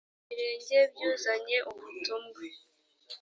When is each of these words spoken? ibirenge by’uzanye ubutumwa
ibirenge 0.31 0.77
by’uzanye 0.91 1.57
ubutumwa 1.69 2.39